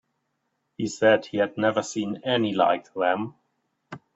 He 0.77 0.87
said 0.87 1.27
he 1.27 1.37
had 1.37 1.59
never 1.59 1.83
seen 1.83 2.21
any 2.25 2.55
like 2.55 2.91
them. 2.95 3.35